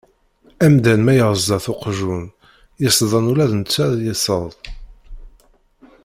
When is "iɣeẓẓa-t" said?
1.15-1.65